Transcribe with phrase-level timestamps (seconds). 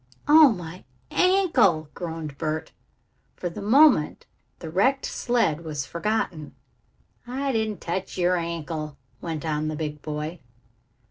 [0.27, 2.71] "Oh, my ankle!" groaned Bert.
[3.35, 4.25] For the moment
[4.57, 6.55] the wrecked sled was forgotten.
[7.27, 10.39] "I didn't touch your ankle," went on the big boy.